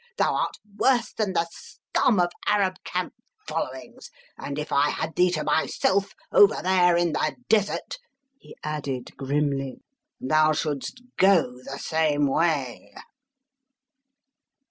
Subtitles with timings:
[0.17, 3.13] Thou art worse than the scum of Arab camp
[3.47, 4.09] followings.
[4.35, 7.99] And if I had thee to myself, over there in the desert,"
[8.39, 9.83] he added grimly,
[10.19, 12.95] "thou shouldst go the same way!"